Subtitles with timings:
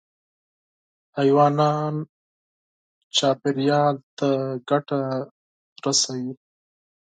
[1.17, 2.07] حیوانات
[3.17, 4.29] چاپېریال ته
[4.69, 5.01] ګټه
[5.83, 6.31] رسوي.